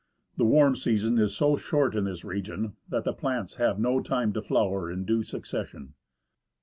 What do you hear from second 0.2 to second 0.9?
The warm